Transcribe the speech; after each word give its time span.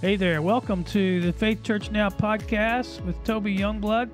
Hey 0.00 0.16
there, 0.16 0.40
welcome 0.40 0.82
to 0.84 1.20
the 1.20 1.30
Faith 1.30 1.62
Church 1.62 1.90
Now 1.90 2.08
podcast 2.08 3.04
with 3.04 3.22
Toby 3.22 3.54
Youngblood. 3.54 4.08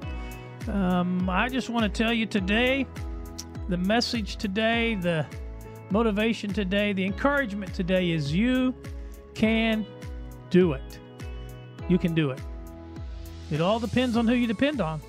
Um, 0.69 1.31
I 1.31 1.49
just 1.49 1.71
want 1.71 1.85
to 1.85 2.03
tell 2.03 2.13
you 2.13 2.27
today 2.27 2.89
the 3.69 3.77
message 3.77 4.35
today, 4.35 4.97
the 4.97 5.25
motivation 5.91 6.53
today, 6.53 6.93
the 6.93 7.05
encouragement 7.05 7.73
today 7.73 8.11
is 8.11 8.35
you 8.35 8.75
can 9.35 9.87
do 10.51 10.73
it. 10.73 10.99
You 11.89 11.99
can 11.99 12.15
do 12.17 12.31
it. 12.31 12.41
It 13.53 13.61
all 13.61 13.79
depends 13.79 14.17
on 14.17 14.27
who 14.27 14.35
you 14.35 14.49
depend 14.49 14.81
on. 14.81 15.01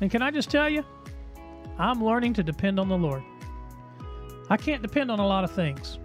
And 0.00 0.10
can 0.10 0.22
I 0.22 0.30
just 0.30 0.48
tell 0.48 0.70
you, 0.70 0.82
I'm 1.78 2.02
learning 2.02 2.32
to 2.34 2.42
depend 2.42 2.80
on 2.80 2.88
the 2.88 2.96
Lord. 2.96 3.22
I 4.48 4.56
can't 4.56 4.80
depend 4.80 5.10
on 5.10 5.20
a 5.20 5.26
lot 5.26 5.44
of 5.44 5.50
things. 5.50 5.98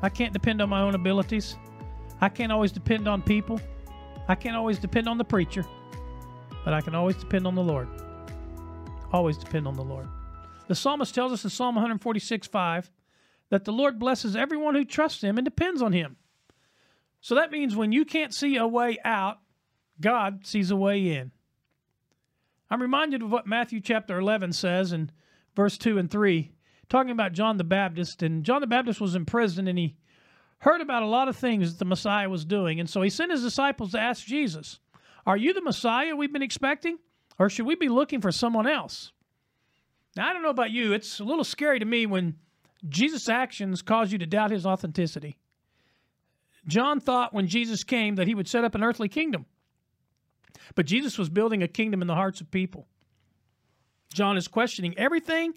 I 0.00 0.10
can't 0.10 0.32
depend 0.32 0.62
on 0.62 0.68
my 0.68 0.80
own 0.80 0.94
abilities. 0.94 1.56
I 2.20 2.28
can't 2.28 2.52
always 2.52 2.72
depend 2.72 3.08
on 3.08 3.22
people. 3.22 3.60
I 4.28 4.34
can't 4.34 4.56
always 4.56 4.78
depend 4.78 5.08
on 5.08 5.18
the 5.18 5.24
preacher. 5.24 5.64
But 6.64 6.72
I 6.72 6.80
can 6.80 6.94
always 6.94 7.16
depend 7.16 7.46
on 7.46 7.54
the 7.54 7.62
Lord. 7.62 7.88
Always 9.12 9.36
depend 9.36 9.68
on 9.68 9.74
the 9.74 9.84
Lord. 9.84 10.08
The 10.66 10.74
psalmist 10.74 11.14
tells 11.14 11.32
us 11.32 11.44
in 11.44 11.50
Psalm 11.50 11.74
146 11.74 12.46
5 12.46 12.90
that 13.50 13.64
the 13.64 13.72
Lord 13.72 13.98
blesses 13.98 14.34
everyone 14.34 14.74
who 14.74 14.84
trusts 14.84 15.22
him 15.22 15.36
and 15.36 15.44
depends 15.44 15.82
on 15.82 15.92
him. 15.92 16.16
So 17.20 17.34
that 17.34 17.52
means 17.52 17.76
when 17.76 17.92
you 17.92 18.04
can't 18.04 18.34
see 18.34 18.56
a 18.56 18.66
way 18.66 18.98
out, 19.04 19.38
God 20.00 20.46
sees 20.46 20.70
a 20.70 20.76
way 20.76 21.14
in. 21.14 21.32
I'm 22.70 22.82
reminded 22.82 23.22
of 23.22 23.30
what 23.30 23.46
Matthew 23.46 23.80
chapter 23.80 24.18
11 24.18 24.52
says 24.52 24.92
in 24.92 25.10
verse 25.54 25.78
2 25.78 25.98
and 25.98 26.10
3, 26.10 26.52
talking 26.88 27.12
about 27.12 27.32
John 27.32 27.56
the 27.56 27.64
Baptist. 27.64 28.22
And 28.22 28.44
John 28.44 28.60
the 28.60 28.66
Baptist 28.66 29.00
was 29.00 29.14
in 29.14 29.26
prison 29.26 29.68
and 29.68 29.78
he 29.78 29.96
heard 30.64 30.80
about 30.80 31.02
a 31.02 31.06
lot 31.06 31.28
of 31.28 31.36
things 31.36 31.70
that 31.70 31.78
the 31.78 31.84
Messiah 31.84 32.28
was 32.28 32.44
doing. 32.44 32.80
And 32.80 32.88
so 32.88 33.02
he 33.02 33.10
sent 33.10 33.30
his 33.30 33.42
disciples 33.42 33.92
to 33.92 34.00
ask 34.00 34.24
Jesus, 34.24 34.80
Are 35.26 35.36
you 35.36 35.52
the 35.52 35.60
Messiah 35.60 36.16
we've 36.16 36.32
been 36.32 36.42
expecting? 36.42 36.98
Or 37.38 37.50
should 37.50 37.66
we 37.66 37.74
be 37.74 37.90
looking 37.90 38.22
for 38.22 38.32
someone 38.32 38.66
else? 38.66 39.12
Now, 40.16 40.28
I 40.28 40.32
don't 40.32 40.42
know 40.42 40.48
about 40.48 40.70
you, 40.70 40.94
it's 40.94 41.20
a 41.20 41.24
little 41.24 41.44
scary 41.44 41.78
to 41.80 41.84
me 41.84 42.06
when 42.06 42.36
Jesus' 42.88 43.28
actions 43.28 43.82
cause 43.82 44.10
you 44.10 44.18
to 44.18 44.26
doubt 44.26 44.52
his 44.52 44.64
authenticity. 44.64 45.36
John 46.66 46.98
thought 46.98 47.34
when 47.34 47.46
Jesus 47.46 47.84
came 47.84 48.14
that 48.14 48.26
he 48.26 48.34
would 48.34 48.48
set 48.48 48.64
up 48.64 48.74
an 48.74 48.82
earthly 48.82 49.08
kingdom. 49.08 49.44
But 50.74 50.86
Jesus 50.86 51.18
was 51.18 51.28
building 51.28 51.62
a 51.62 51.68
kingdom 51.68 52.00
in 52.00 52.08
the 52.08 52.14
hearts 52.14 52.40
of 52.40 52.50
people. 52.50 52.86
John 54.14 54.38
is 54.38 54.48
questioning 54.48 54.96
everything 54.96 55.52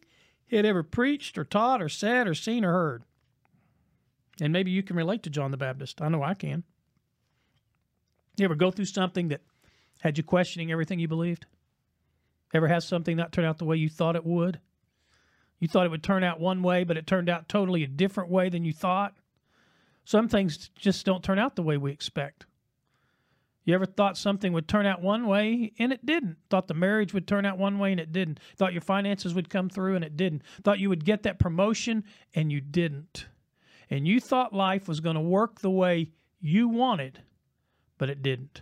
he 0.47 0.57
had 0.57 0.65
ever 0.65 0.83
preached 0.83 1.37
or 1.37 1.45
taught 1.45 1.81
or 1.81 1.87
said 1.87 2.27
or 2.27 2.33
seen 2.33 2.65
or 2.65 2.73
heard. 2.73 3.03
And 4.41 4.53
maybe 4.53 4.71
you 4.71 4.83
can 4.83 4.95
relate 4.95 5.23
to 5.23 5.29
John 5.29 5.51
the 5.51 5.57
Baptist. 5.57 6.01
I 6.01 6.09
know 6.09 6.23
I 6.23 6.33
can. 6.33 6.63
You 8.37 8.45
ever 8.45 8.55
go 8.55 8.69
through 8.69 8.85
something 8.85 9.29
that 9.29 9.41
had 9.99 10.17
you 10.17 10.23
questioning 10.23 10.71
everything 10.71 10.99
you 10.99 11.07
believed? 11.07 11.45
Ever 12.53 12.67
have 12.67 12.83
something 12.83 13.17
not 13.17 13.31
turn 13.31 13.45
out 13.45 13.57
the 13.57 13.65
way 13.65 13.77
you 13.77 13.89
thought 13.89 14.15
it 14.15 14.25
would? 14.25 14.59
You 15.59 15.67
thought 15.67 15.85
it 15.85 15.89
would 15.89 16.03
turn 16.03 16.23
out 16.23 16.39
one 16.39 16.61
way, 16.61 16.83
but 16.83 16.97
it 16.97 17.07
turned 17.07 17.29
out 17.29 17.49
totally 17.49 17.83
a 17.83 17.87
different 17.87 18.29
way 18.29 18.49
than 18.49 18.63
you 18.63 18.73
thought? 18.73 19.15
Some 20.05 20.29
things 20.29 20.69
just 20.75 21.05
don't 21.05 21.23
turn 21.23 21.39
out 21.39 21.55
the 21.55 21.63
way 21.63 21.77
we 21.77 21.91
expect. 21.91 22.45
You 23.65 23.73
ever 23.73 23.85
thought 23.85 24.17
something 24.17 24.53
would 24.53 24.69
turn 24.69 24.85
out 24.85 25.01
one 25.01 25.27
way 25.27 25.73
and 25.77 25.91
it 25.91 26.05
didn't? 26.05 26.37
Thought 26.49 26.69
the 26.69 26.73
marriage 26.73 27.13
would 27.13 27.27
turn 27.27 27.45
out 27.45 27.57
one 27.57 27.79
way 27.79 27.91
and 27.91 27.99
it 27.99 28.13
didn't? 28.13 28.39
Thought 28.55 28.71
your 28.71 28.81
finances 28.81 29.33
would 29.33 29.49
come 29.49 29.67
through 29.67 29.95
and 29.95 30.05
it 30.05 30.15
didn't? 30.15 30.43
Thought 30.63 30.79
you 30.79 30.87
would 30.87 31.03
get 31.03 31.23
that 31.23 31.39
promotion 31.39 32.05
and 32.33 32.49
you 32.49 32.61
didn't? 32.61 33.25
And 33.89 34.07
you 34.07 34.19
thought 34.19 34.53
life 34.53 34.87
was 34.87 34.99
going 34.99 35.15
to 35.15 35.21
work 35.21 35.59
the 35.59 35.71
way 35.71 36.11
you 36.39 36.67
wanted, 36.67 37.19
but 37.97 38.09
it 38.09 38.21
didn't? 38.21 38.61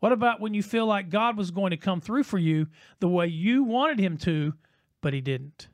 What 0.00 0.12
about 0.12 0.40
when 0.40 0.54
you 0.54 0.62
feel 0.62 0.86
like 0.86 1.10
God 1.10 1.36
was 1.36 1.50
going 1.50 1.70
to 1.70 1.76
come 1.76 2.00
through 2.00 2.22
for 2.24 2.38
you 2.38 2.68
the 3.00 3.08
way 3.08 3.26
you 3.26 3.64
wanted 3.64 3.98
him 3.98 4.16
to, 4.18 4.54
but 5.00 5.12
he 5.12 5.20
didn't? 5.20 5.68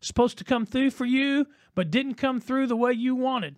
Supposed 0.00 0.38
to 0.38 0.44
come 0.44 0.66
through 0.66 0.90
for 0.90 1.06
you, 1.06 1.46
but 1.74 1.90
didn't 1.90 2.14
come 2.14 2.40
through 2.40 2.66
the 2.66 2.76
way 2.76 2.92
you 2.92 3.14
wanted. 3.14 3.56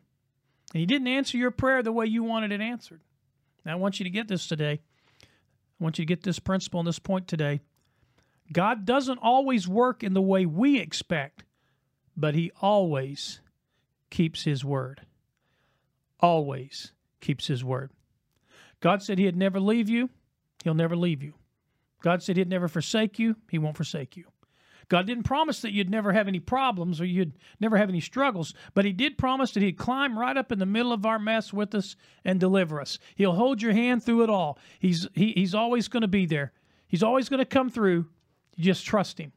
And 0.73 0.81
he 0.81 0.87
didn't 0.87 1.09
answer 1.09 1.37
your 1.37 1.51
prayer 1.51 1.83
the 1.83 1.93
way 1.93 2.07
you 2.07 2.23
wanted 2.23 2.53
it 2.53 2.61
answered. 2.61 3.01
Now, 3.65 3.73
I 3.73 3.77
want 3.77 3.99
you 3.99 4.05
to 4.05 4.11
get 4.11 4.29
this 4.29 4.47
today. 4.47 4.81
I 5.23 5.85
want 5.85 5.99
you 5.99 6.05
to 6.05 6.09
get 6.09 6.23
this 6.23 6.39
principle 6.39 6.81
and 6.81 6.87
this 6.87 6.99
point 6.99 7.27
today. 7.27 7.61
God 8.53 8.85
doesn't 8.85 9.19
always 9.19 9.67
work 9.67 10.03
in 10.03 10.13
the 10.13 10.23
way 10.23 10.47
we 10.47 10.79
expect, 10.79 11.45
but 12.17 12.35
He 12.35 12.53
always 12.61 13.41
keeps 14.15 14.45
His 14.45 14.65
word. 14.65 15.01
Always 16.21 16.93
keeps 17.21 17.49
His 17.49 17.65
word. 17.65 17.91
God 18.79 19.03
said 19.03 19.19
He'd 19.19 19.37
never 19.37 19.59
leave 19.59 19.89
you, 19.89 20.09
He'll 20.63 20.75
never 20.75 20.95
leave 20.95 21.21
you. 21.21 21.35
God 22.01 22.23
said 22.23 22.37
He'd 22.37 22.49
never 22.49 22.69
forsake 22.69 23.19
you, 23.19 23.35
He 23.51 23.59
won't 23.59 23.77
forsake 23.77 24.17
you. 24.17 24.27
God 24.89 25.07
didn't 25.07 25.25
promise 25.25 25.63
that 25.63 25.73
you'd 25.73 25.91
never 25.91 26.13
have 26.13 26.29
any 26.29 26.39
problems 26.39 27.01
or 27.01 27.07
you'd 27.07 27.33
never 27.59 27.77
have 27.77 27.89
any 27.89 28.01
struggles, 28.01 28.55
but 28.73 28.85
He 28.85 28.93
did 28.93 29.19
promise 29.19 29.51
that 29.51 29.65
He'd 29.65 29.79
climb 29.79 30.17
right 30.17 30.37
up 30.37 30.53
in 30.53 30.61
the 30.61 30.67
middle 30.67 30.93
of 30.93 31.05
our 31.05 31.19
mess 31.19 31.53
with 31.53 31.75
us 31.75 31.97
and 32.25 32.39
deliver 32.39 32.81
us. 32.81 33.01
He'll 33.17 33.33
hold 33.33 33.63
your 33.63 33.73
hand 33.73 34.05
through 34.05 34.23
it 34.23 34.31
all. 34.31 34.61
He's 34.79 35.09
he, 35.15 35.33
He's 35.33 35.57
always 35.57 35.89
going 35.89 36.03
to 36.03 36.09
be 36.09 36.25
there. 36.25 36.53
He's 36.87 37.03
always 37.03 37.29
going 37.29 37.41
to 37.41 37.45
come 37.45 37.69
through. 37.69 38.07
You 38.55 38.65
just 38.65 38.87
trust 38.87 39.19
Him. 39.19 39.33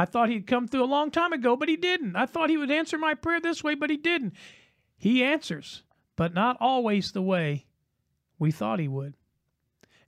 I 0.00 0.06
thought 0.06 0.30
He'd 0.30 0.46
come 0.46 0.66
through 0.66 0.84
a 0.84 0.86
long 0.86 1.10
time 1.10 1.34
ago, 1.34 1.56
but 1.56 1.68
He 1.68 1.76
didn't. 1.76 2.16
I 2.16 2.24
thought 2.24 2.48
He 2.48 2.56
would 2.56 2.70
answer 2.70 2.96
my 2.96 3.12
prayer 3.12 3.38
this 3.38 3.62
way, 3.62 3.74
but 3.74 3.90
He 3.90 3.98
didn't. 3.98 4.32
He 4.96 5.22
answers, 5.22 5.82
but 6.16 6.32
not 6.32 6.56
always 6.58 7.12
the 7.12 7.20
way 7.20 7.66
we 8.38 8.50
thought 8.50 8.80
He 8.80 8.88
would. 8.88 9.12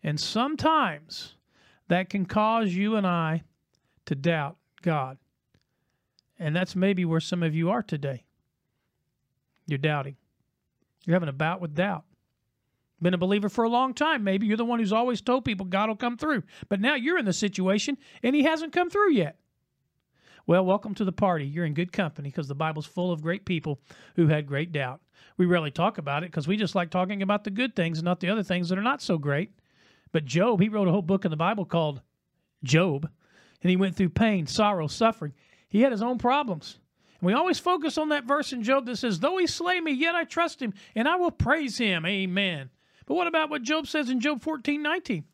And 0.03 0.19
sometimes 0.19 1.35
that 1.89 2.09
can 2.09 2.25
cause 2.25 2.73
you 2.73 2.97
and 2.97 3.07
I 3.07 3.43
to 4.07 4.15
doubt 4.15 4.57
God. 4.81 5.19
And 6.39 6.57
that's 6.57 6.75
maybe 6.75 7.05
where 7.05 7.21
some 7.21 7.43
of 7.43 7.55
you 7.55 7.69
are 7.69 7.83
today. 7.83 8.25
You're 9.67 9.77
doubting. 9.77 10.17
You're 11.05 11.17
having 11.17 11.29
a 11.29 11.35
bout 11.35 11.61
with 11.61 11.75
doubt. 11.75 12.05
Been 13.03 13.13
a 13.13 13.19
believer 13.19 13.51
for 13.51 13.65
a 13.65 13.69
long 13.69 13.93
time. 13.93 14.25
Maybe 14.25 14.47
you're 14.47 14.57
the 14.57 14.65
one 14.65 14.79
who's 14.79 14.93
always 14.93 15.21
told 15.21 15.45
people 15.45 15.67
God 15.67 15.91
will 15.91 15.97
come 15.97 16.17
through. 16.17 16.45
But 16.71 16.81
now 16.81 16.95
you're 16.95 17.19
in 17.19 17.27
the 17.27 17.33
situation 17.35 17.99
and 18.23 18.35
He 18.35 18.45
hasn't 18.45 18.73
come 18.73 18.89
through 18.89 19.13
yet. 19.13 19.37
Well, 20.47 20.65
welcome 20.65 20.95
to 20.97 21.05
the 21.05 21.13
party. 21.13 21.47
You're 21.47 21.65
in 21.65 21.75
good 21.75 21.93
company 21.93 22.29
because 22.29 22.49
the 22.49 22.55
Bible's 22.55 22.87
full 22.87 23.13
of 23.13 23.23
great 23.23 23.45
people 23.45 23.81
who 24.17 24.27
had 24.27 24.47
great 24.47 24.73
doubt. 24.73 25.01
We 25.37 25.47
rarely 25.47 25.71
talk 25.71 25.99
about 25.99 26.25
it 26.25 26.31
because 26.31 26.49
we 26.49 26.57
just 26.57 26.75
like 26.75 26.91
talking 26.91 27.23
about 27.23 27.45
the 27.45 27.51
good 27.51 27.77
things 27.77 27.99
and 27.99 28.05
not 28.05 28.19
the 28.19 28.29
other 28.29 28.43
things 28.43 28.69
that 28.69 28.79
are 28.79 28.83
not 28.83 29.01
so 29.01 29.19
great. 29.19 29.53
But 30.11 30.25
Job, 30.25 30.61
he 30.61 30.69
wrote 30.69 30.89
a 30.89 30.91
whole 30.91 31.03
book 31.03 31.25
in 31.25 31.31
the 31.31 31.37
Bible 31.37 31.65
called 31.65 32.03
Job 32.65 33.09
and 33.63 33.71
he 33.71 33.77
went 33.77 33.95
through 33.95 34.11
pain, 34.11 34.47
sorrow, 34.47 34.89
suffering. 34.89 35.33
He 35.69 35.83
had 35.83 35.93
his 35.93 36.03
own 36.03 36.19
problems. 36.19 36.81
And 37.21 37.27
we 37.29 37.33
always 37.33 37.61
focus 37.61 37.97
on 37.97 38.09
that 38.09 38.25
verse 38.25 38.53
in 38.53 38.65
Job 38.65 38.87
that 38.87 38.97
says, 38.97 39.21
Though 39.21 39.39
he 39.39 39.47
slay 39.47 39.81
me, 39.81 39.93
yet 39.93 40.17
I 40.17 40.25
trust 40.25 40.61
him, 40.61 40.75
and 40.97 41.07
I 41.07 41.17
will 41.17 41.31
praise 41.31 41.79
him. 41.79 42.05
Amen. 42.05 42.71
But 43.07 43.15
what 43.15 43.29
about 43.29 43.49
what 43.49 43.63
Job 43.63 43.87
says 43.87 44.11
in 44.11 44.21
Job 44.21 44.43
14 44.43 44.83
19? 44.83 45.25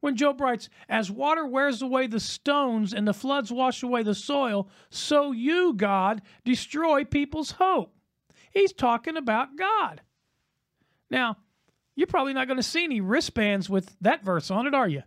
When 0.00 0.16
Job 0.16 0.40
writes, 0.40 0.68
As 0.88 1.10
water 1.10 1.46
wears 1.46 1.82
away 1.82 2.06
the 2.06 2.20
stones 2.20 2.94
and 2.94 3.06
the 3.06 3.14
floods 3.14 3.50
wash 3.50 3.82
away 3.82 4.02
the 4.02 4.14
soil, 4.14 4.68
so 4.90 5.32
you, 5.32 5.74
God, 5.74 6.22
destroy 6.44 7.04
people's 7.04 7.52
hope. 7.52 7.94
He's 8.52 8.72
talking 8.72 9.16
about 9.16 9.56
God. 9.56 10.02
Now, 11.10 11.38
you're 11.96 12.06
probably 12.06 12.32
not 12.32 12.46
going 12.46 12.58
to 12.58 12.62
see 12.62 12.84
any 12.84 13.00
wristbands 13.00 13.68
with 13.68 13.96
that 14.00 14.24
verse 14.24 14.50
on 14.50 14.66
it, 14.66 14.74
are 14.74 14.88
you? 14.88 15.02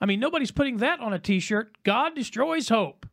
I 0.00 0.06
mean, 0.06 0.18
nobody's 0.20 0.50
putting 0.50 0.78
that 0.78 1.00
on 1.00 1.12
a 1.12 1.18
t 1.18 1.38
shirt. 1.38 1.76
God 1.84 2.14
destroys 2.14 2.68
hope. 2.68 3.06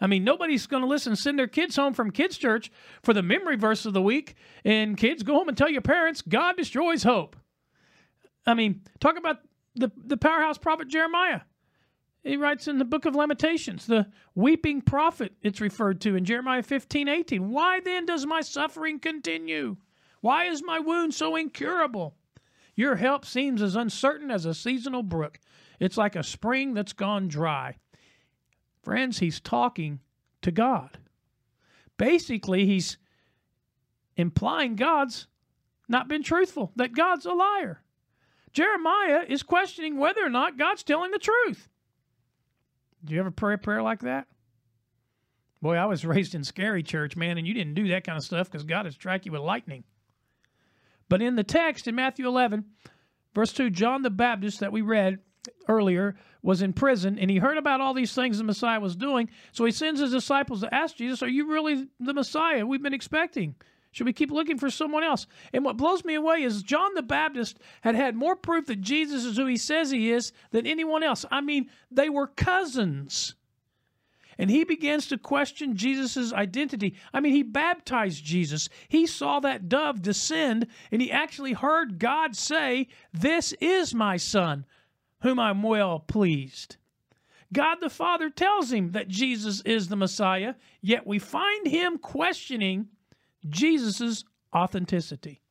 I 0.00 0.06
mean, 0.06 0.24
nobody's 0.24 0.66
going 0.66 0.82
to 0.82 0.88
listen, 0.88 1.14
send 1.14 1.38
their 1.38 1.46
kids 1.46 1.76
home 1.76 1.94
from 1.94 2.10
kids' 2.10 2.36
church 2.36 2.70
for 3.02 3.14
the 3.14 3.22
memory 3.22 3.56
verse 3.56 3.86
of 3.86 3.92
the 3.92 4.02
week, 4.02 4.34
and 4.64 4.96
kids 4.96 5.22
go 5.22 5.34
home 5.34 5.48
and 5.48 5.56
tell 5.56 5.68
your 5.68 5.82
parents, 5.82 6.22
God 6.22 6.56
destroys 6.56 7.04
hope. 7.04 7.36
I 8.46 8.54
mean, 8.54 8.82
talk 9.00 9.16
about 9.16 9.38
the, 9.74 9.90
the 9.96 10.16
powerhouse 10.16 10.58
prophet 10.58 10.88
Jeremiah. 10.88 11.42
He 12.22 12.36
writes 12.36 12.68
in 12.68 12.78
the 12.78 12.86
book 12.86 13.04
of 13.04 13.14
Lamentations, 13.14 13.86
the 13.86 14.06
weeping 14.34 14.80
prophet, 14.80 15.34
it's 15.42 15.60
referred 15.60 16.00
to 16.02 16.16
in 16.16 16.24
Jeremiah 16.24 16.62
15, 16.62 17.06
18. 17.06 17.50
Why 17.50 17.80
then 17.80 18.06
does 18.06 18.24
my 18.24 18.40
suffering 18.40 18.98
continue? 18.98 19.76
Why 20.22 20.46
is 20.46 20.62
my 20.64 20.78
wound 20.78 21.12
so 21.12 21.36
incurable? 21.36 22.16
Your 22.76 22.96
help 22.96 23.26
seems 23.26 23.60
as 23.60 23.76
uncertain 23.76 24.30
as 24.30 24.46
a 24.46 24.54
seasonal 24.54 25.02
brook. 25.02 25.38
It's 25.78 25.98
like 25.98 26.16
a 26.16 26.22
spring 26.22 26.72
that's 26.72 26.94
gone 26.94 27.28
dry. 27.28 27.76
Friends, 28.82 29.18
he's 29.18 29.38
talking 29.38 30.00
to 30.40 30.50
God. 30.50 30.98
Basically, 31.98 32.64
he's 32.64 32.96
implying 34.16 34.76
God's 34.76 35.26
not 35.88 36.08
been 36.08 36.22
truthful, 36.22 36.72
that 36.76 36.94
God's 36.94 37.26
a 37.26 37.32
liar. 37.32 37.82
Jeremiah 38.54 39.24
is 39.28 39.42
questioning 39.42 39.98
whether 39.98 40.24
or 40.24 40.30
not 40.30 40.56
God's 40.56 40.84
telling 40.84 41.10
the 41.10 41.18
truth. 41.18 41.68
Do 43.04 43.12
you 43.12 43.20
ever 43.20 43.32
pray 43.32 43.54
a 43.54 43.58
prayer 43.58 43.82
like 43.82 44.00
that? 44.00 44.28
Boy, 45.60 45.74
I 45.74 45.86
was 45.86 46.06
raised 46.06 46.34
in 46.34 46.44
scary 46.44 46.82
church, 46.82 47.16
man, 47.16 47.36
and 47.36 47.46
you 47.46 47.52
didn't 47.52 47.74
do 47.74 47.88
that 47.88 48.04
kind 48.04 48.16
of 48.16 48.24
stuff 48.24 48.50
because 48.50 48.64
God 48.64 48.84
would 48.84 48.94
strike 48.94 49.26
you 49.26 49.32
with 49.32 49.42
lightning. 49.42 49.84
But 51.08 51.20
in 51.20 51.34
the 51.34 51.44
text 51.44 51.86
in 51.86 51.96
Matthew 51.96 52.26
11, 52.26 52.64
verse 53.34 53.52
2, 53.52 53.70
John 53.70 54.02
the 54.02 54.10
Baptist 54.10 54.60
that 54.60 54.72
we 54.72 54.80
read 54.80 55.18
earlier 55.68 56.16
was 56.42 56.62
in 56.62 56.72
prison 56.72 57.18
and 57.18 57.30
he 57.30 57.38
heard 57.38 57.58
about 57.58 57.80
all 57.80 57.92
these 57.92 58.14
things 58.14 58.38
the 58.38 58.44
Messiah 58.44 58.80
was 58.80 58.96
doing. 58.96 59.28
So 59.52 59.64
he 59.64 59.72
sends 59.72 60.00
his 60.00 60.12
disciples 60.12 60.60
to 60.60 60.74
ask 60.74 60.96
Jesus, 60.96 61.22
Are 61.22 61.28
you 61.28 61.50
really 61.50 61.88
the 61.98 62.14
Messiah 62.14 62.64
we've 62.64 62.82
been 62.82 62.94
expecting? 62.94 63.56
Should 63.94 64.06
we 64.06 64.12
keep 64.12 64.32
looking 64.32 64.58
for 64.58 64.70
someone 64.70 65.04
else? 65.04 65.28
And 65.52 65.64
what 65.64 65.76
blows 65.76 66.04
me 66.04 66.14
away 66.14 66.42
is 66.42 66.64
John 66.64 66.94
the 66.94 67.02
Baptist 67.02 67.60
had 67.82 67.94
had 67.94 68.16
more 68.16 68.34
proof 68.34 68.66
that 68.66 68.80
Jesus 68.80 69.24
is 69.24 69.36
who 69.36 69.46
he 69.46 69.56
says 69.56 69.92
he 69.92 70.10
is 70.10 70.32
than 70.50 70.66
anyone 70.66 71.04
else. 71.04 71.24
I 71.30 71.40
mean, 71.40 71.70
they 71.92 72.08
were 72.08 72.26
cousins. 72.26 73.36
And 74.36 74.50
he 74.50 74.64
begins 74.64 75.06
to 75.06 75.16
question 75.16 75.76
Jesus' 75.76 76.32
identity. 76.32 76.96
I 77.12 77.20
mean, 77.20 77.34
he 77.34 77.44
baptized 77.44 78.24
Jesus. 78.24 78.68
He 78.88 79.06
saw 79.06 79.38
that 79.38 79.68
dove 79.68 80.02
descend, 80.02 80.66
and 80.90 81.00
he 81.00 81.12
actually 81.12 81.52
heard 81.52 82.00
God 82.00 82.34
say, 82.34 82.88
This 83.12 83.52
is 83.60 83.94
my 83.94 84.16
son, 84.16 84.66
whom 85.20 85.38
I'm 85.38 85.62
well 85.62 86.00
pleased. 86.00 86.78
God 87.52 87.76
the 87.80 87.88
Father 87.88 88.28
tells 88.28 88.72
him 88.72 88.90
that 88.90 89.06
Jesus 89.06 89.60
is 89.60 89.86
the 89.86 89.94
Messiah, 89.94 90.54
yet 90.82 91.06
we 91.06 91.20
find 91.20 91.68
him 91.68 91.98
questioning 91.98 92.88
Jesus' 93.48 94.24
authenticity. 94.54 95.42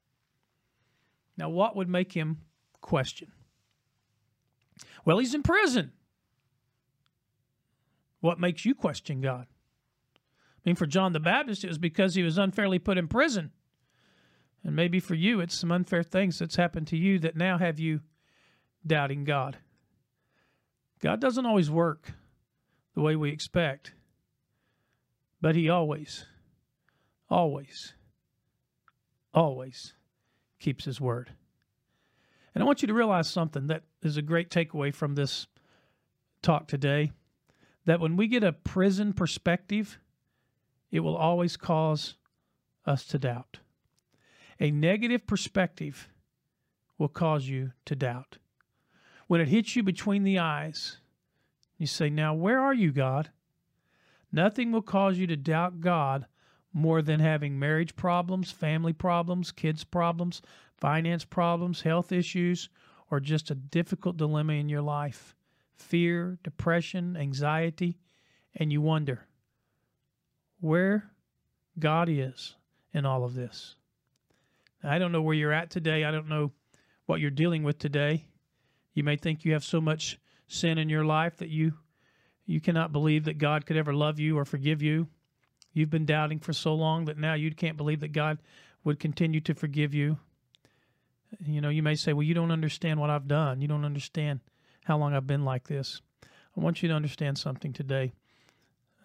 Now, 1.38 1.50
what 1.50 1.75
would 1.75 1.90
make 1.90 2.13
him 2.13 2.40
question? 2.81 3.31
Well, 5.06 5.19
he's 5.19 5.34
in 5.34 5.44
prison. 5.44 5.92
What 8.22 8.40
makes 8.40 8.66
you 8.66 8.74
question 8.74 9.22
God? 9.22 9.48
I 10.16 10.69
mean, 10.69 10.75
for 10.75 10.86
John 10.86 11.12
the 11.12 11.19
Baptist, 11.19 11.63
it 11.63 11.68
was 11.68 11.78
because 11.78 12.16
he 12.16 12.24
was 12.24 12.38
unfairly 12.38 12.80
put 12.80 12.98
in 12.98 13.07
prison. 13.07 13.51
And 14.63 14.75
maybe 14.75 15.00
for 15.00 15.16
you, 15.16 15.42
it's 15.42 15.57
some 15.57 15.72
unfair 15.72 16.04
things 16.04 16.39
that's 16.39 16.56
happened 16.56 16.88
to 16.88 16.98
you 16.98 17.19
that 17.19 17.36
now 17.36 17.57
have 17.57 17.80
you 17.80 18.00
doubting 18.86 19.25
God. 19.25 19.57
God 21.01 21.19
doesn't 21.19 21.46
always 21.46 21.69
work 21.69 22.13
the 22.96 23.01
way 23.01 23.18
we 23.18 23.30
expect, 23.30 23.94
but 25.42 25.56
He 25.56 25.69
always 25.69 26.25
always, 27.34 27.94
always 29.34 29.94
keeps 30.60 30.86
his 30.86 31.02
word. 31.02 31.32
And 32.54 32.64
I 32.64 32.68
want 32.68 32.84
you 32.84 32.88
to 32.88 32.94
realize 32.94 33.28
something 33.28 33.68
that 33.68 33.84
is 34.04 34.18
a 34.18 34.22
great 34.22 34.52
takeaway 34.52 34.94
from 34.94 35.16
this 35.16 35.48
talk 36.44 36.68
today 36.68 37.12
that 37.86 38.00
when 38.00 38.16
we 38.16 38.28
get 38.28 38.44
a 38.44 38.54
prison 38.54 39.14
perspective, 39.14 39.98
it 40.92 41.00
will 41.00 41.18
always 41.18 41.58
cause 41.58 42.16
us 42.86 43.04
to 43.06 43.18
doubt. 43.18 43.58
A 44.60 44.70
negative 44.70 45.26
perspective 45.26 46.10
will 47.00 47.10
cause 47.10 47.48
you 47.48 47.72
to 47.86 47.96
doubt. 47.96 48.38
When 49.26 49.42
it 49.42 49.48
hits 49.48 49.76
you 49.76 49.82
between 49.82 50.24
the 50.24 50.38
eyes, 50.38 50.98
you 51.80 51.88
say, 51.88 52.12
Now, 52.12 52.36
where 52.36 52.60
are 52.60 52.76
you, 52.76 52.92
God? 52.92 53.32
Nothing 54.32 54.72
will 54.72 54.84
cause 54.84 55.18
you 55.18 55.26
to 55.28 55.36
doubt 55.36 55.82
God 55.82 56.28
more 56.74 57.02
than 57.02 57.20
having 57.20 57.60
marriage 57.60 57.96
problems, 57.96 58.52
family 58.52 58.94
problems, 58.94 59.52
kids 59.52 59.84
problems, 59.84 60.42
finance 60.78 61.24
problems, 61.24 61.81
health 61.81 62.12
issues, 62.12 62.70
or 63.12 63.20
just 63.20 63.52
a 63.52 63.56
difficult 63.56 64.18
dilemma 64.18 64.54
in 64.54 64.70
your 64.70 64.81
life. 64.81 65.36
Fear, 65.75 66.40
depression, 66.44 67.16
anxiety, 67.16 68.00
and 68.56 68.72
you 68.72 68.81
wonder 68.81 69.28
where 70.60 71.12
God 71.78 72.10
is 72.10 72.56
in 72.94 73.06
all 73.06 73.24
of 73.24 73.36
this. 73.36 73.75
I 74.84 75.00
don't 75.00 75.12
know 75.12 75.22
where 75.22 75.36
you're 75.36 75.54
at 75.54 75.70
today. 75.70 76.04
I 76.04 76.12
don't 76.12 76.30
know 76.30 76.52
what 77.06 77.20
you're 77.20 77.31
dealing 77.31 77.64
with 77.64 77.80
today. 77.80 78.25
You 78.94 79.04
may 79.04 79.16
think 79.16 79.46
you 79.46 79.54
have 79.54 79.64
so 79.64 79.80
much 79.80 80.20
sin 80.48 80.78
in 80.78 80.90
your 80.90 81.06
life 81.06 81.38
that 81.38 81.50
you 81.50 81.74
you 82.46 82.60
cannot 82.60 82.92
believe 82.92 83.24
that 83.25 83.38
God 83.38 83.66
could 83.66 83.78
ever 83.78 83.94
love 83.94 84.20
you 84.20 84.38
or 84.38 84.44
forgive 84.44 84.81
you. 84.81 85.08
You've 85.74 85.90
been 85.90 86.06
doubting 86.06 86.40
for 86.40 86.54
so 86.54 86.74
long 86.74 87.06
that 87.06 87.18
now 87.18 87.34
you 87.34 87.52
can't 87.54 87.78
believe 87.78 88.00
that 88.02 88.14
God 88.14 88.38
would 88.84 89.00
continue 89.00 89.42
to 89.42 89.54
forgive 89.54 89.94
you. 89.94 90.18
You 91.44 91.62
know, 91.62 91.70
you 91.70 91.81
may 91.81 91.96
say, 91.96 92.14
Well, 92.14 92.24
you 92.24 92.36
don't 92.36 92.52
understand 92.52 93.00
what 93.00 93.10
I've 93.10 93.28
done. 93.28 93.60
You 93.60 93.68
don't 93.68 93.86
understand 93.86 94.40
how 94.86 94.98
long 94.98 95.14
I've 95.14 95.28
been 95.28 95.46
like 95.46 95.68
this. 95.68 96.02
I 96.24 96.62
want 96.62 96.84
you 96.84 96.90
to 96.90 96.96
understand 96.96 97.38
something 97.38 97.74
today 97.74 98.14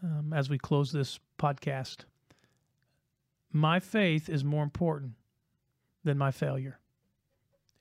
um, 0.03 0.33
as 0.35 0.51
we 0.51 0.59
close 0.59 0.93
this 0.93 1.19
podcast. 1.39 2.05
My 3.51 3.81
faith 3.81 4.29
is 4.29 4.45
more 4.45 4.63
important 4.63 5.13
than 6.05 6.19
my 6.19 6.31
failure. 6.31 6.79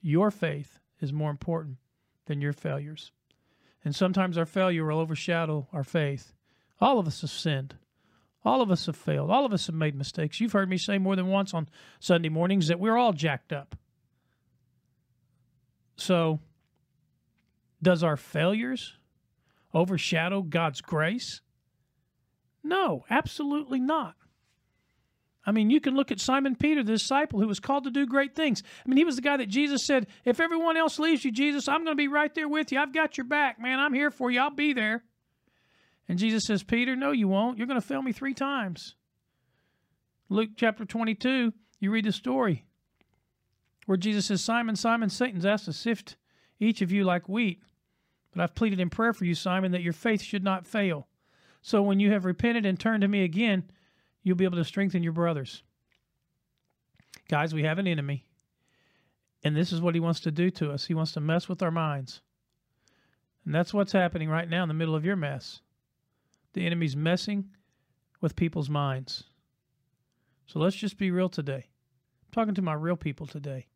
Your 0.02 0.32
faith 0.32 0.80
is 1.02 1.12
more 1.12 1.30
important 1.30 1.78
than 2.26 2.40
your 2.40 2.54
failures. 2.54 3.12
And 3.84 3.96
sometimes 3.96 4.38
our 4.38 4.46
failure 4.46 4.86
will 4.86 5.00
overshadow 5.00 5.68
our 5.74 5.84
faith. 5.84 6.34
All 6.80 7.00
of 7.00 7.08
us 7.08 7.22
have 7.22 7.30
sinned. 7.30 7.76
All 8.48 8.62
of 8.62 8.72
us 8.72 8.86
have 8.86 8.96
failed. 8.96 9.30
All 9.30 9.46
of 9.46 9.52
us 9.52 9.68
have 9.68 9.76
made 9.76 9.94
mistakes. 9.94 10.40
You've 10.40 10.54
heard 10.54 10.70
me 10.70 10.78
say 10.78 10.98
more 10.98 11.18
than 11.18 11.28
once 11.28 11.54
on 11.54 11.68
Sunday 12.00 12.30
mornings 12.30 12.70
that 12.70 12.80
we're 12.80 12.96
all 12.96 13.12
jacked 13.12 13.52
up. 13.52 13.76
So, 15.98 16.40
does 17.84 18.04
our 18.04 18.16
failures 18.16 18.94
overshadow 19.74 20.44
God's 20.44 20.80
grace? 20.80 21.42
No, 22.64 23.04
absolutely 23.10 23.82
not. 23.82 24.16
I 25.46 25.52
mean, 25.52 25.70
you 25.70 25.82
can 25.82 25.96
look 25.96 26.10
at 26.10 26.22
Simon 26.22 26.56
Peter, 26.56 26.84
the 26.84 26.94
disciple 26.94 27.42
who 27.42 27.48
was 27.50 27.60
called 27.60 27.84
to 27.84 27.92
do 27.92 28.06
great 28.06 28.34
things. 28.34 28.64
I 28.86 28.88
mean, 28.88 28.98
he 28.98 29.04
was 29.04 29.18
the 29.18 29.22
guy 29.22 29.36
that 29.36 29.50
Jesus 29.50 29.86
said, 29.86 30.08
If 30.24 30.40
everyone 30.40 30.78
else 30.78 31.00
leaves 31.00 31.26
you, 31.26 31.34
Jesus, 31.34 31.68
I'm 31.68 31.84
going 31.84 31.98
to 31.98 32.02
be 32.02 32.08
right 32.08 32.34
there 32.34 32.48
with 32.48 32.72
you. 32.72 32.80
I've 32.80 32.94
got 32.94 33.18
your 33.18 33.26
back, 33.26 33.60
man. 33.60 33.78
I'm 33.78 33.94
here 33.94 34.10
for 34.10 34.32
you. 34.32 34.40
I'll 34.40 34.52
be 34.52 34.72
there. 34.72 35.04
And 36.10 36.18
Jesus 36.18 36.46
says, 36.46 36.64
Peter, 36.64 36.96
no, 36.96 37.12
you 37.12 37.28
won't. 37.28 37.58
You're 37.58 37.68
going 37.68 37.80
to 37.80 37.86
fail 37.86 38.02
me 38.02 38.12
three 38.12 38.34
times. 38.34 38.96
Luke 40.30 40.52
chapter 40.56 40.86
22, 40.86 41.54
you 41.80 41.92
read 41.92 42.06
the 42.06 42.12
story 42.12 42.66
where 43.86 43.98
Jesus 43.98 44.26
says, 44.26 44.44
Simon, 44.44 44.76
Simon, 44.76 45.10
Satan's 45.10 45.46
asked 45.46 45.66
to 45.66 45.74
sift 45.74 46.18
each 46.60 46.82
of 46.82 46.92
you 46.92 47.04
like 47.04 47.30
wheat. 47.30 47.62
But 48.34 48.44
I've 48.44 48.56
pleaded 48.56 48.80
in 48.80 48.90
prayer 48.90 49.14
for 49.14 49.26
you, 49.26 49.34
Simon, 49.34 49.72
that 49.72 49.82
your 49.82 49.94
faith 49.94 50.22
should 50.22 50.44
not 50.44 50.68
fail. 50.68 51.08
So 51.62 51.82
when 51.82 52.00
you 52.00 52.12
have 52.12 52.26
repented 52.26 52.66
and 52.66 52.80
turned 52.80 53.02
to 53.02 53.08
me 53.08 53.24
again, 53.24 53.64
you'll 54.24 54.36
be 54.36 54.46
able 54.46 54.58
to 54.58 54.66
strengthen 54.66 55.04
your 55.04 55.14
brothers. 55.14 55.64
Guys, 57.30 57.54
we 57.54 57.64
have 57.64 57.80
an 57.80 57.88
enemy. 57.88 58.26
And 59.44 59.56
this 59.56 59.72
is 59.72 59.82
what 59.82 59.96
he 59.96 60.02
wants 60.02 60.20
to 60.22 60.32
do 60.32 60.50
to 60.52 60.72
us. 60.72 60.86
He 60.86 60.94
wants 60.94 61.14
to 61.14 61.22
mess 61.22 61.48
with 61.48 61.62
our 61.62 61.72
minds. 61.72 62.22
And 63.46 63.56
that's 63.56 63.74
what's 63.74 63.94
happening 63.94 64.30
right 64.30 64.50
now 64.50 64.64
in 64.64 64.68
the 64.68 64.74
middle 64.74 64.96
of 64.96 65.06
your 65.06 65.16
mess. 65.16 65.62
The 66.54 66.66
enemy's 66.66 66.96
messing 66.96 67.50
with 68.22 68.36
people's 68.36 68.70
minds. 68.70 69.26
So 70.46 70.60
let's 70.60 70.76
just 70.76 70.98
be 70.98 71.12
real 71.12 71.30
today. 71.30 71.68
I'm 72.26 72.32
talking 72.32 72.56
to 72.56 72.62
my 72.62 72.74
real 72.74 72.96
people 72.96 73.28
today. 73.28 73.68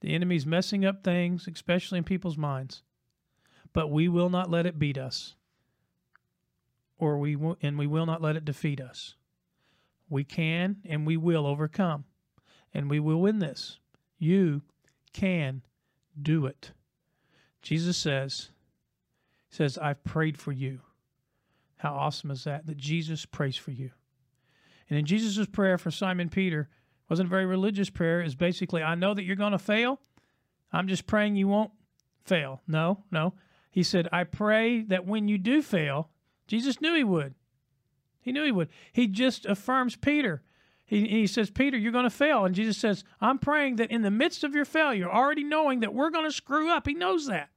The 0.00 0.14
enemy's 0.14 0.46
messing 0.46 0.84
up 0.84 1.04
things, 1.04 1.48
especially 1.52 1.98
in 1.98 2.04
people's 2.04 2.36
minds. 2.36 2.82
But 3.72 3.90
we 3.90 4.08
will 4.08 4.30
not 4.30 4.50
let 4.50 4.66
it 4.66 4.78
beat 4.78 4.98
us. 4.98 5.34
Or 6.98 7.18
we 7.18 7.36
will, 7.36 7.58
and 7.60 7.78
we 7.78 7.86
will 7.86 8.06
not 8.06 8.22
let 8.22 8.36
it 8.36 8.44
defeat 8.44 8.80
us. 8.80 9.16
We 10.08 10.24
can 10.24 10.76
and 10.84 11.06
we 11.06 11.16
will 11.16 11.46
overcome. 11.46 12.04
And 12.72 12.88
we 12.90 13.00
will 13.00 13.20
win 13.20 13.38
this. 13.38 13.78
You 14.18 14.62
can 15.12 15.62
do 16.20 16.46
it. 16.46 16.72
Jesus 17.62 17.96
says, 17.96 18.50
says, 19.50 19.76
I've 19.76 20.04
prayed 20.04 20.38
for 20.38 20.52
you. 20.52 20.80
How 21.76 21.94
awesome 21.94 22.30
is 22.30 22.44
that? 22.44 22.66
That 22.66 22.76
Jesus 22.76 23.26
prays 23.26 23.56
for 23.56 23.70
you. 23.70 23.90
And 24.88 24.98
in 24.98 25.04
Jesus' 25.04 25.46
prayer 25.46 25.78
for 25.78 25.90
Simon 25.90 26.28
Peter, 26.28 26.68
wasn't 27.08 27.28
a 27.28 27.30
very 27.30 27.46
religious 27.46 27.90
prayer, 27.90 28.20
is 28.20 28.34
basically, 28.34 28.82
I 28.82 28.94
know 28.94 29.14
that 29.14 29.24
you're 29.24 29.36
going 29.36 29.52
to 29.52 29.58
fail. 29.58 30.00
I'm 30.72 30.88
just 30.88 31.06
praying 31.06 31.36
you 31.36 31.48
won't 31.48 31.70
fail. 32.24 32.62
No, 32.66 33.04
no. 33.10 33.34
He 33.70 33.82
said, 33.82 34.08
I 34.10 34.24
pray 34.24 34.82
that 34.82 35.06
when 35.06 35.28
you 35.28 35.38
do 35.38 35.62
fail, 35.62 36.10
Jesus 36.46 36.80
knew 36.80 36.94
he 36.94 37.04
would. 37.04 37.34
He 38.20 38.32
knew 38.32 38.44
he 38.44 38.52
would. 38.52 38.68
He 38.92 39.06
just 39.06 39.46
affirms 39.46 39.96
Peter. 39.96 40.42
He, 40.84 41.06
he 41.08 41.26
says, 41.26 41.50
Peter, 41.50 41.76
you're 41.76 41.92
going 41.92 42.04
to 42.04 42.10
fail. 42.10 42.44
And 42.44 42.54
Jesus 42.54 42.78
says, 42.78 43.04
I'm 43.20 43.38
praying 43.38 43.76
that 43.76 43.90
in 43.90 44.02
the 44.02 44.10
midst 44.10 44.44
of 44.44 44.54
your 44.54 44.64
failure, 44.64 45.10
already 45.10 45.44
knowing 45.44 45.80
that 45.80 45.94
we're 45.94 46.10
going 46.10 46.24
to 46.24 46.32
screw 46.32 46.70
up, 46.70 46.86
he 46.86 46.94
knows 46.94 47.26
that 47.26 47.50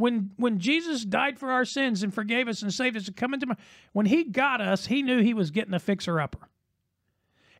when 0.00 0.30
when 0.36 0.58
Jesus 0.58 1.04
died 1.04 1.38
for 1.38 1.50
our 1.50 1.64
sins 1.64 2.02
and 2.02 2.12
forgave 2.12 2.48
us 2.48 2.62
and 2.62 2.72
saved 2.72 2.96
us 2.96 3.06
and 3.06 3.16
come 3.16 3.34
into 3.34 3.46
my 3.46 3.56
when 3.92 4.06
he 4.06 4.24
got 4.24 4.60
us, 4.60 4.86
he 4.86 5.02
knew 5.02 5.22
he 5.22 5.34
was 5.34 5.50
getting 5.50 5.74
a 5.74 5.78
fixer 5.78 6.20
upper. 6.20 6.48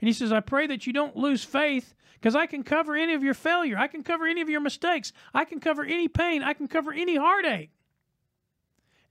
And 0.01 0.09
he 0.09 0.13
says, 0.13 0.33
I 0.33 0.41
pray 0.41 0.67
that 0.69 0.87
you 0.87 0.93
don't 0.93 1.17
lose 1.17 1.45
faith 1.45 1.95
because 2.15 2.35
I 2.35 2.47
can 2.47 2.63
cover 2.63 2.97
any 2.97 3.13
of 3.13 3.23
your 3.23 3.35
failure. 3.35 3.77
I 3.77 3.87
can 3.87 4.03
cover 4.03 4.27
any 4.27 4.41
of 4.41 4.49
your 4.49 4.61
mistakes. 4.61 5.13
I 5.35 5.45
can 5.45 5.61
cover 5.61 5.85
any 5.85 6.09
pain. 6.09 6.43
I 6.43 6.55
can 6.55 6.69
cover 6.69 6.93
any 6.93 7.17
heartache. 7.17 7.71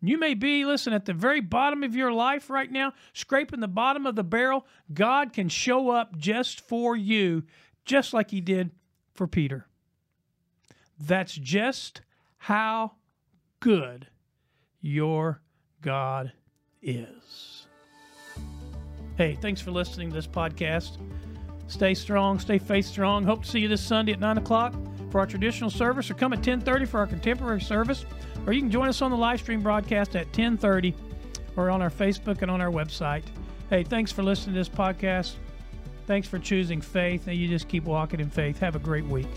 You 0.01 0.17
may 0.17 0.33
be, 0.33 0.65
listen, 0.65 0.93
at 0.93 1.05
the 1.05 1.13
very 1.13 1.41
bottom 1.41 1.83
of 1.83 1.95
your 1.95 2.11
life 2.11 2.49
right 2.49 2.71
now, 2.71 2.93
scraping 3.13 3.59
the 3.59 3.67
bottom 3.67 4.05
of 4.05 4.15
the 4.15 4.23
barrel. 4.23 4.65
God 4.93 5.33
can 5.33 5.49
show 5.49 5.89
up 5.89 6.17
just 6.17 6.61
for 6.61 6.95
you 6.95 7.43
just 7.85 8.13
like 8.13 8.31
he 8.31 8.41
did 8.41 8.71
for 9.13 9.27
Peter. 9.27 9.67
That's 10.99 11.33
just 11.33 12.01
how 12.37 12.93
good 13.59 14.07
your 14.81 15.41
God 15.81 16.31
is. 16.81 17.67
Hey, 19.17 19.37
thanks 19.41 19.59
for 19.59 19.71
listening 19.71 20.09
to 20.09 20.15
this 20.15 20.27
podcast. 20.27 20.97
Stay 21.67 21.93
strong, 21.93 22.39
stay 22.39 22.57
faith 22.57 22.85
strong. 22.85 23.23
Hope 23.23 23.43
to 23.43 23.49
see 23.49 23.59
you 23.59 23.67
this 23.67 23.81
Sunday 23.81 24.13
at 24.13 24.19
9 24.19 24.37
o'clock 24.37 24.73
for 25.11 25.19
our 25.19 25.27
traditional 25.27 25.69
service 25.69 26.09
or 26.09 26.13
come 26.13 26.33
at 26.33 26.41
10.30 26.41 26.87
for 26.87 26.99
our 26.99 27.07
contemporary 27.07 27.61
service. 27.61 28.05
Or 28.47 28.53
you 28.53 28.61
can 28.61 28.71
join 28.71 28.87
us 28.87 29.01
on 29.01 29.11
the 29.11 29.17
live 29.17 29.39
stream 29.39 29.61
broadcast 29.61 30.15
at 30.15 30.31
10.30 30.31 30.95
or 31.57 31.69
on 31.69 31.81
our 31.81 31.89
Facebook 31.89 32.41
and 32.41 32.49
on 32.49 32.61
our 32.61 32.71
website. 32.71 33.23
Hey, 33.69 33.83
thanks 33.83 34.11
for 34.11 34.23
listening 34.23 34.55
to 34.55 34.59
this 34.59 34.69
podcast. 34.69 35.35
Thanks 36.07 36.27
for 36.27 36.39
choosing 36.39 36.81
faith. 36.81 37.27
And 37.27 37.37
you 37.37 37.47
just 37.47 37.67
keep 37.67 37.83
walking 37.83 38.19
in 38.19 38.29
faith. 38.29 38.57
Have 38.59 38.75
a 38.75 38.79
great 38.79 39.05
week. 39.05 39.27